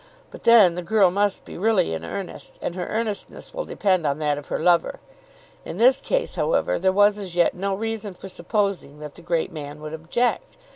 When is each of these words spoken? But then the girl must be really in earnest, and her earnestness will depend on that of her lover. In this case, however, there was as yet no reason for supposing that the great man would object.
But 0.31 0.45
then 0.45 0.73
the 0.73 0.81
girl 0.81 1.11
must 1.11 1.45
be 1.45 1.59
really 1.59 1.93
in 1.93 2.03
earnest, 2.03 2.55
and 2.59 2.73
her 2.73 2.87
earnestness 2.87 3.53
will 3.53 3.65
depend 3.65 4.07
on 4.07 4.17
that 4.17 4.39
of 4.39 4.47
her 4.47 4.57
lover. 4.57 4.99
In 5.63 5.77
this 5.77 5.99
case, 6.01 6.33
however, 6.33 6.79
there 6.79 6.91
was 6.91 7.19
as 7.19 7.35
yet 7.35 7.53
no 7.53 7.75
reason 7.75 8.15
for 8.15 8.27
supposing 8.27 8.97
that 8.97 9.13
the 9.13 9.21
great 9.21 9.51
man 9.51 9.79
would 9.79 9.93
object. 9.93 10.57